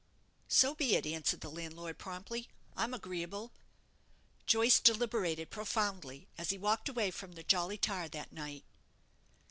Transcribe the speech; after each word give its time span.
"So 0.47 0.73
be 0.73 0.95
it," 0.95 1.05
answered 1.05 1.41
the 1.41 1.51
landlord, 1.51 1.99
promptly. 1.99 2.47
"I'm 2.75 2.91
agreeable." 2.91 3.51
Joyce 4.47 4.79
deliberated 4.79 5.51
profoundly 5.51 6.27
as 6.39 6.49
he 6.49 6.57
walked 6.57 6.89
away 6.89 7.11
from 7.11 7.33
the 7.33 7.43
'Jolly 7.43 7.77
Tar' 7.77 8.07
that 8.09 8.31
night. 8.33 8.63